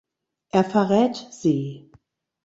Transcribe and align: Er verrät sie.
Er 0.49 0.63
verrät 0.63 1.15
sie. 1.31 1.91